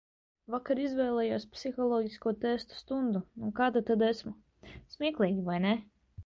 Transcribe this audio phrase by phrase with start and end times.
[0.51, 4.35] Vakar izvēlējos psiholoģisko testu stundu, nu kāda tad esmu.
[4.97, 5.77] Smieklīgi, vai ne?